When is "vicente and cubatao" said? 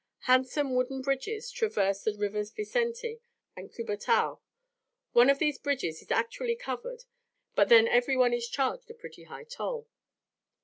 2.49-4.39